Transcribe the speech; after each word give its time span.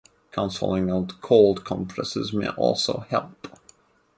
Counselling 0.31 0.89
and 0.89 1.21
cold 1.21 1.63
compresses 1.63 2.33
may 2.33 2.49
also 2.49 3.01
help. 3.11 3.47